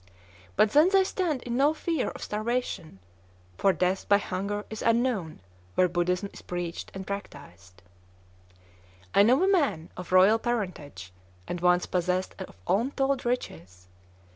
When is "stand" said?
1.03-1.43